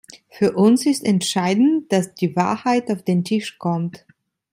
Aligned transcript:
Für 0.31 0.53
uns 0.53 0.87
ist 0.87 1.05
entscheidend, 1.05 1.91
dass 1.91 2.15
die 2.15 2.35
Wahrheit 2.35 2.89
auf 2.89 3.03
den 3.03 3.23
Tisch 3.23 3.59
kommt. 3.59 4.03